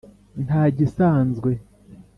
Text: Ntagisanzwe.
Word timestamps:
Ntagisanzwe. 0.43 1.51